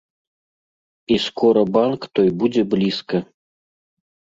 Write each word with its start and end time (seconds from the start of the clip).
І 1.15 1.19
скора 1.27 1.63
банк 1.77 2.01
той 2.19 2.29
будзе 2.43 2.63
блізка. 2.77 3.17